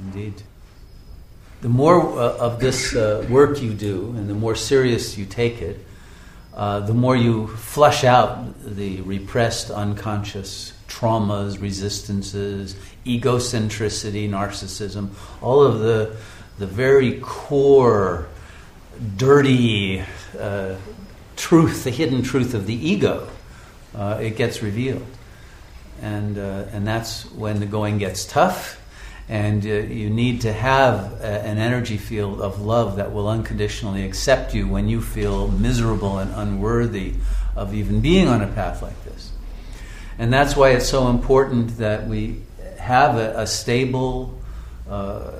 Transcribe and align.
indeed. 0.00 0.42
The 1.60 1.68
more 1.68 2.18
uh, 2.18 2.38
of 2.38 2.58
this 2.58 2.94
uh, 2.94 3.26
work 3.28 3.60
you 3.60 3.74
do 3.74 4.14
and 4.16 4.28
the 4.28 4.34
more 4.34 4.54
serious 4.54 5.18
you 5.18 5.26
take 5.26 5.60
it, 5.60 5.84
uh, 6.54 6.80
the 6.80 6.94
more 6.94 7.14
you 7.14 7.48
flush 7.48 8.02
out 8.02 8.44
the 8.64 9.02
repressed 9.02 9.70
unconscious 9.70 10.72
traumas, 10.88 11.60
resistances, 11.60 12.76
egocentricity, 13.04 14.28
narcissism, 14.28 15.10
all 15.40 15.62
of 15.62 15.80
the, 15.80 16.16
the 16.58 16.66
very 16.66 17.20
core, 17.20 18.26
dirty 19.16 20.02
uh, 20.38 20.74
truth, 21.36 21.84
the 21.84 21.90
hidden 21.90 22.22
truth 22.22 22.54
of 22.54 22.66
the 22.66 22.74
ego, 22.74 23.28
uh, 23.94 24.18
it 24.20 24.36
gets 24.36 24.62
revealed. 24.62 25.06
And, 26.02 26.38
uh, 26.38 26.64
and 26.72 26.86
that's 26.86 27.30
when 27.32 27.60
the 27.60 27.66
going 27.66 27.98
gets 27.98 28.24
tough 28.24 28.79
and 29.30 29.64
uh, 29.64 29.68
you 29.68 30.10
need 30.10 30.40
to 30.40 30.52
have 30.52 31.20
a, 31.20 31.46
an 31.46 31.56
energy 31.56 31.96
field 31.96 32.40
of 32.40 32.60
love 32.60 32.96
that 32.96 33.12
will 33.12 33.28
unconditionally 33.28 34.04
accept 34.04 34.54
you 34.56 34.66
when 34.66 34.88
you 34.88 35.00
feel 35.00 35.46
miserable 35.46 36.18
and 36.18 36.32
unworthy 36.34 37.14
of 37.54 37.72
even 37.72 38.00
being 38.00 38.26
on 38.26 38.42
a 38.42 38.48
path 38.48 38.82
like 38.82 39.04
this. 39.04 39.30
And 40.18 40.32
that's 40.32 40.56
why 40.56 40.70
it's 40.70 40.88
so 40.88 41.08
important 41.08 41.78
that 41.78 42.08
we 42.08 42.42
have 42.78 43.16
a, 43.16 43.42
a 43.42 43.46
stable 43.46 44.36
uh, 44.88 45.30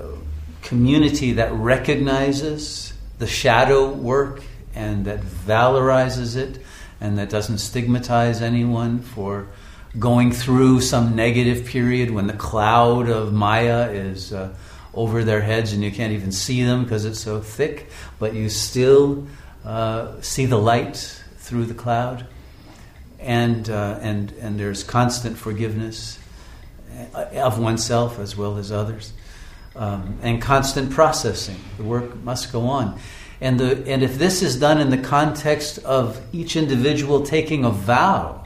community 0.63 1.33
that 1.33 1.53
recognizes 1.53 2.93
the 3.19 3.27
shadow 3.27 3.91
work 3.91 4.41
and 4.73 5.05
that 5.07 5.21
valorizes 5.21 6.37
it 6.37 6.63
and 7.01 7.19
that 7.19 7.29
doesn't 7.29 7.59
stigmatize 7.59 8.41
anyone 8.41 9.01
for 9.01 9.49
going 9.99 10.31
through 10.31 10.81
some 10.81 11.17
negative 11.17 11.67
period 11.67 12.11
when 12.11 12.27
the 12.27 12.33
cloud 12.33 13.09
of 13.09 13.33
Maya 13.33 13.91
is 13.91 14.33
uh, 14.33 14.55
over 14.95 15.25
their 15.25 15.41
heads 15.41 15.73
and 15.73 15.83
you 15.83 15.91
can't 15.91 16.13
even 16.13 16.33
see 16.33 16.63
them 16.63 16.85
because 16.85 17.05
it's 17.05 17.21
so 17.21 17.41
thick, 17.41 17.89
but 18.19 18.35
you 18.35 18.49
still 18.49 19.27
uh, 19.65 20.21
see 20.21 20.47
the 20.47 20.59
light 20.59 20.97
through 21.39 21.67
the 21.67 21.75
cloud. 21.75 22.27
And, 23.19 23.69
uh, 23.69 23.99
and, 24.01 24.33
and 24.41 24.59
there's 24.59 24.83
constant 24.83 25.37
forgiveness 25.37 26.19
uh, 27.15 27.25
of 27.35 27.59
oneself 27.59 28.19
as 28.19 28.37
well 28.37 28.57
as 28.57 28.73
others, 28.73 29.13
um, 29.77 30.19
and 30.23 30.41
constant 30.41 30.91
processing. 30.91 31.57
The 31.77 31.85
work 31.85 32.17
must 32.23 32.53
go 32.53 32.63
on. 32.63 32.99
And, 33.41 33.59
the, 33.59 33.85
and 33.87 34.03
if 34.03 34.19
this 34.19 34.43
is 34.43 34.59
done 34.59 34.81
in 34.81 34.91
the 34.91 34.99
context 34.99 35.79
of 35.79 36.21
each 36.33 36.57
individual 36.57 37.25
taking 37.25 37.65
a 37.65 37.71
vow, 37.71 38.40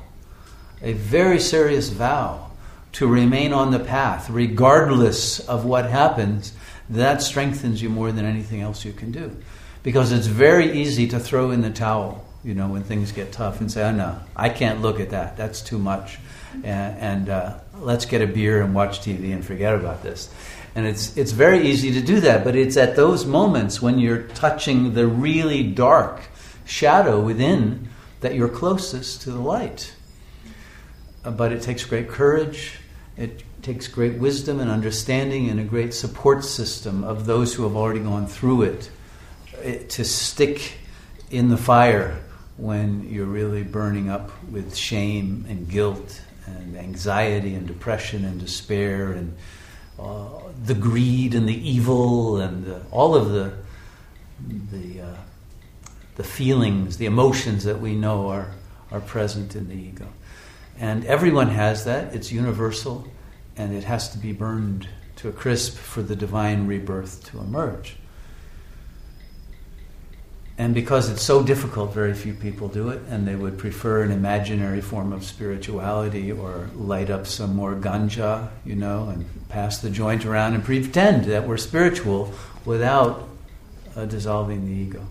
a 0.85 0.93
very 0.93 1.41
serious 1.41 1.89
vow 1.89 2.51
to 2.93 3.09
remain 3.09 3.53
on 3.53 3.73
the 3.73 3.81
path, 3.81 4.31
regardless 4.31 5.41
of 5.41 5.65
what 5.65 5.91
happens, 5.91 6.53
that 6.91 7.23
strengthens 7.23 7.83
you 7.83 7.89
more 7.89 8.13
than 8.13 8.25
anything 8.25 8.61
else 8.61 8.85
you 8.85 8.93
can 8.93 9.11
do. 9.11 9.35
Because 9.83 10.13
it's 10.13 10.27
very 10.27 10.81
easy 10.81 11.09
to 11.09 11.19
throw 11.19 11.51
in 11.51 11.63
the 11.63 11.71
towel, 11.71 12.25
you 12.45 12.55
know, 12.55 12.69
when 12.69 12.85
things 12.85 13.13
get 13.13 13.33
tough 13.33 13.61
and 13.61 13.73
say, 13.73 13.83
oh 13.83 13.93
no, 13.93 14.21
I 14.37 14.51
can't 14.51 14.83
look 14.83 15.01
at 15.01 15.11
that. 15.11 15.37
That's 15.37 15.63
too 15.63 15.79
much. 15.79 16.19
And, 16.63 16.99
and 16.99 17.29
uh, 17.31 17.59
let's 17.79 18.05
get 18.05 18.23
a 18.23 18.27
beer 18.27 18.63
and 18.63 18.75
watch 18.75 19.01
TV 19.01 19.33
and 19.33 19.45
forget 19.45 19.75
about 19.75 20.03
this. 20.03 20.33
And 20.75 20.87
it's, 20.87 21.17
it's 21.17 21.33
very 21.33 21.67
easy 21.67 21.93
to 21.93 22.01
do 22.01 22.21
that, 22.21 22.45
but 22.45 22.57
it's 22.57 22.77
at 22.77 22.95
those 22.95 23.25
moments 23.25 23.81
when 23.81 23.99
you're 23.99 24.23
touching 24.23 24.95
the 24.95 25.07
really 25.07 25.63
dark 25.63 26.21
shadow 26.65 27.21
within 27.21 27.89
that 28.21 28.35
you're 28.35 28.49
closest 28.49 29.23
to 29.23 29.31
the 29.31 29.41
light. 29.41 29.95
But 31.25 31.53
it 31.53 31.63
takes 31.63 31.85
great 31.85 32.09
courage. 32.09 32.79
It 33.17 33.43
takes 33.63 33.89
great 33.89 34.19
wisdom 34.19 34.61
and 34.61 34.71
understanding 34.71 35.49
and 35.49 35.59
a 35.59 35.65
great 35.65 35.95
support 35.95 36.45
system 36.45 37.03
of 37.03 37.25
those 37.27 37.55
who 37.55 37.63
have 37.63 37.77
already 37.77 38.01
gone 38.01 38.27
through 38.27 38.63
it, 38.63 38.91
it 39.63 39.83
uh, 39.83 39.89
to 39.89 40.05
stick 40.05 40.79
in 41.31 41.49
the 41.49 41.57
fire 41.57 42.21
when 42.57 43.09
you're 43.09 43.27
really 43.27 43.63
burning 43.63 44.11
up 44.11 44.31
with 44.51 44.77
shame 44.77 45.47
and 45.49 45.69
guilt 45.69 46.21
and 46.47 46.77
anxiety 46.77 47.55
and 47.55 47.67
depression 47.67 48.25
and 48.25 48.39
despair 48.39 49.13
and 49.13 49.35
uh, 49.99 50.29
the 50.65 50.75
greed 50.75 51.35
and 51.35 51.49
the 51.49 51.69
evil 51.69 52.37
and 52.37 52.65
the, 52.65 52.83
all 52.91 53.15
of 53.15 53.31
the 53.31 53.53
the 54.71 55.01
uh, 55.01 55.17
the 56.17 56.25
feelings, 56.25 56.97
the 56.99 57.07
emotions 57.07 57.65
that 57.65 57.81
we 57.81 57.95
know 57.95 58.29
are 58.29 58.51
are 58.91 59.01
present 59.01 59.57
in 59.57 59.69
the 59.69 59.75
ego. 59.75 60.07
And 60.79 61.05
everyone 61.05 61.49
has 61.49 61.85
that, 61.85 62.15
it's 62.15 62.33
universal, 62.33 63.07
and 63.57 63.75
it 63.75 63.85
has 63.85 64.09
to 64.11 64.19
be 64.19 64.33
burned 64.33 64.89
to 65.17 65.29
a 65.29 65.33
crisp 65.33 65.77
for 65.77 66.03
the 66.03 66.17
divine 66.17 66.67
rebirth 66.67 67.25
to 67.31 67.39
emerge. 67.39 67.97
And 70.57 70.73
because 70.73 71.11
it's 71.11 71.23
so 71.23 71.43
difficult, 71.43 71.93
very 71.93 72.15
few 72.15 72.33
people 72.33 72.69
do 72.69 72.89
it, 72.91 73.03
and 73.09 73.27
they 73.27 73.35
would 73.35 73.59
prefer 73.59 74.03
an 74.03 74.13
imaginary 74.13 74.81
form 74.81 75.13
of 75.13 75.25
spirituality 75.25 76.31
or 76.31 76.71
light 76.77 77.11
up 77.11 77.27
some 77.27 77.57
more 77.57 77.75
ganja, 77.75 78.51
you 78.65 78.77
know, 78.77 79.09
and 79.09 79.27
pass 79.49 79.79
the 79.79 79.91
joint 79.91 80.25
around 80.25 80.55
and 80.55 80.65
pretend 80.65 81.25
that 81.25 81.47
we're 81.47 81.57
spiritual 81.57 82.33
without 82.65 83.29
uh, 83.97 84.05
dissolving 84.05 84.65
the 84.65 84.73
ego. 84.73 85.05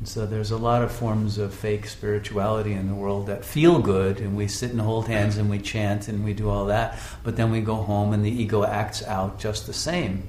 And 0.00 0.08
so 0.08 0.24
there's 0.24 0.50
a 0.50 0.56
lot 0.56 0.82
of 0.82 0.90
forms 0.90 1.36
of 1.36 1.52
fake 1.52 1.86
spirituality 1.86 2.72
in 2.72 2.88
the 2.88 2.94
world 2.94 3.26
that 3.26 3.44
feel 3.44 3.80
good, 3.80 4.18
and 4.18 4.34
we 4.34 4.48
sit 4.48 4.70
and 4.70 4.80
hold 4.80 5.06
hands 5.08 5.36
and 5.36 5.50
we 5.50 5.58
chant 5.58 6.08
and 6.08 6.24
we 6.24 6.32
do 6.32 6.48
all 6.48 6.66
that, 6.66 6.98
but 7.22 7.36
then 7.36 7.50
we 7.52 7.60
go 7.60 7.76
home 7.76 8.14
and 8.14 8.24
the 8.24 8.30
ego 8.30 8.64
acts 8.64 9.02
out 9.04 9.38
just 9.38 9.66
the 9.66 9.74
same, 9.74 10.26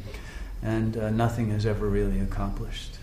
and 0.61 0.97
uh, 0.97 1.09
nothing 1.09 1.51
is 1.51 1.65
ever 1.65 1.87
really 1.87 2.19
accomplished. 2.19 2.97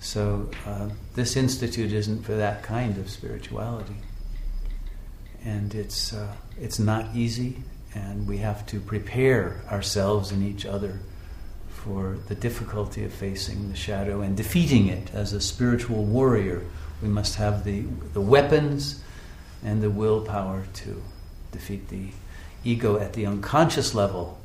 So 0.00 0.50
uh, 0.66 0.90
this 1.14 1.34
institute 1.34 1.92
isn't 1.92 2.24
for 2.24 2.34
that 2.34 2.62
kind 2.62 2.98
of 2.98 3.08
spirituality, 3.08 3.96
and 5.46 5.74
it's 5.74 6.12
uh, 6.12 6.34
it's 6.60 6.78
not 6.78 7.16
easy, 7.16 7.62
and 7.94 8.28
we 8.28 8.36
have 8.38 8.66
to 8.66 8.80
prepare 8.80 9.62
ourselves 9.70 10.30
and 10.30 10.42
each 10.46 10.66
other 10.66 11.00
for 11.84 12.16
the 12.28 12.34
difficulty 12.34 13.04
of 13.04 13.12
facing 13.12 13.68
the 13.68 13.76
shadow 13.76 14.20
and 14.20 14.36
defeating 14.36 14.86
it 14.86 15.12
as 15.12 15.32
a 15.32 15.40
spiritual 15.40 16.04
warrior. 16.04 16.62
We 17.02 17.08
must 17.08 17.34
have 17.36 17.64
the, 17.64 17.82
the 18.12 18.20
weapons 18.20 19.02
and 19.64 19.82
the 19.82 19.90
willpower 19.90 20.64
to 20.74 21.02
defeat 21.50 21.88
the 21.88 22.10
ego 22.64 22.98
at 22.98 23.14
the 23.14 23.26
unconscious 23.26 23.96
level, 23.96 24.38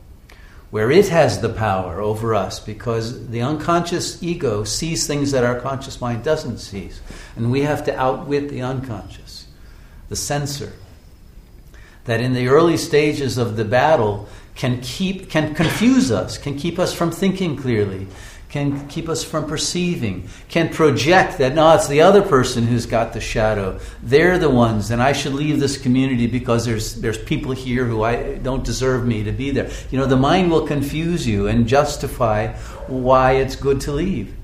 where 0.71 0.89
it 0.89 1.09
has 1.09 1.39
the 1.41 1.49
power 1.49 2.01
over 2.01 2.33
us 2.33 2.59
because 2.59 3.27
the 3.27 3.41
unconscious 3.41 4.21
ego 4.23 4.63
sees 4.63 5.05
things 5.05 5.31
that 5.31 5.43
our 5.43 5.59
conscious 5.59 6.01
mind 6.01 6.23
doesn't 6.23 6.57
see. 6.57 6.89
And 7.35 7.51
we 7.51 7.61
have 7.61 7.85
to 7.85 7.95
outwit 7.95 8.49
the 8.49 8.63
unconscious, 8.63 9.47
the 10.09 10.15
censor. 10.15 10.73
That 12.05 12.21
in 12.21 12.33
the 12.33 12.47
early 12.47 12.77
stages 12.77 13.37
of 13.37 13.57
the 13.57 13.65
battle, 13.65 14.27
can 14.57 14.81
keep 14.81 15.29
can 15.29 15.53
confuse 15.55 16.11
us, 16.11 16.37
can 16.37 16.57
keep 16.57 16.79
us 16.79 16.91
from 16.91 17.11
thinking 17.11 17.55
clearly, 17.55 18.07
can 18.49 18.87
keep 18.87 19.07
us 19.07 19.23
from 19.23 19.45
perceiving, 19.45 20.27
can 20.49 20.67
project 20.69 21.37
that 21.37 21.53
no, 21.53 21.75
it's 21.75 21.87
the 21.87 22.01
other 22.01 22.23
person 22.23 22.65
who's 22.65 22.87
got 22.87 23.13
the 23.13 23.21
shadow. 23.21 23.79
They're 24.01 24.39
the 24.39 24.49
ones, 24.49 24.89
and 24.89 25.01
I 25.01 25.13
should 25.13 25.33
leave 25.33 25.59
this 25.59 25.77
community 25.77 26.25
because 26.25 26.65
there's 26.65 26.95
there's 26.95 27.19
people 27.19 27.51
here 27.51 27.85
who 27.85 28.01
I 28.01 28.39
don't 28.39 28.63
deserve 28.63 29.05
me 29.05 29.23
to 29.23 29.31
be 29.31 29.51
there. 29.51 29.69
You 29.91 29.99
know, 29.99 30.07
the 30.07 30.17
mind 30.17 30.49
will 30.49 30.65
confuse 30.65 31.27
you 31.27 31.47
and 31.47 31.67
justify 31.67 32.53
why 32.87 33.33
it's 33.33 33.55
good 33.55 33.79
to 33.81 33.91
leave. 33.91 34.35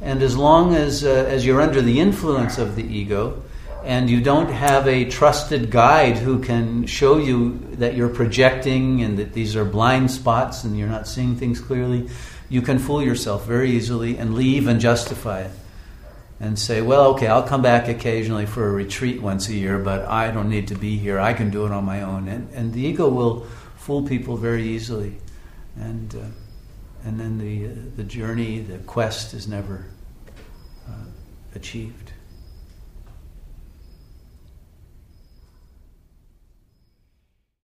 And 0.00 0.22
as 0.22 0.36
long 0.36 0.76
as 0.76 1.04
uh, 1.04 1.26
as 1.28 1.44
you're 1.44 1.60
under 1.60 1.82
the 1.82 1.98
influence 1.98 2.58
of 2.58 2.76
the 2.76 2.84
ego, 2.84 3.42
and 3.88 4.10
you 4.10 4.20
don't 4.20 4.50
have 4.50 4.86
a 4.86 5.06
trusted 5.06 5.70
guide 5.70 6.18
who 6.18 6.40
can 6.40 6.84
show 6.84 7.16
you 7.16 7.58
that 7.76 7.94
you're 7.94 8.10
projecting 8.10 9.00
and 9.00 9.18
that 9.18 9.32
these 9.32 9.56
are 9.56 9.64
blind 9.64 10.10
spots 10.10 10.62
and 10.62 10.78
you're 10.78 10.90
not 10.90 11.08
seeing 11.08 11.36
things 11.36 11.58
clearly, 11.58 12.06
you 12.50 12.60
can 12.60 12.78
fool 12.78 13.02
yourself 13.02 13.46
very 13.46 13.70
easily 13.70 14.18
and 14.18 14.34
leave 14.34 14.66
and 14.66 14.78
justify 14.78 15.40
it. 15.40 15.50
And 16.38 16.58
say, 16.58 16.82
well, 16.82 17.12
okay, 17.12 17.28
I'll 17.28 17.42
come 17.42 17.62
back 17.62 17.88
occasionally 17.88 18.44
for 18.44 18.68
a 18.68 18.70
retreat 18.70 19.22
once 19.22 19.48
a 19.48 19.54
year, 19.54 19.78
but 19.78 20.04
I 20.04 20.30
don't 20.32 20.50
need 20.50 20.68
to 20.68 20.74
be 20.74 20.98
here. 20.98 21.18
I 21.18 21.32
can 21.32 21.48
do 21.48 21.64
it 21.64 21.72
on 21.72 21.86
my 21.86 22.02
own. 22.02 22.28
And, 22.28 22.52
and 22.52 22.74
the 22.74 22.82
ego 22.82 23.08
will 23.08 23.46
fool 23.76 24.02
people 24.02 24.36
very 24.36 24.64
easily. 24.64 25.16
And, 25.76 26.14
uh, 26.14 27.08
and 27.08 27.18
then 27.18 27.38
the, 27.38 27.68
uh, 27.68 27.74
the 27.96 28.04
journey, 28.04 28.60
the 28.60 28.78
quest 28.78 29.32
is 29.32 29.48
never 29.48 29.86
uh, 30.86 31.06
achieved. 31.54 32.12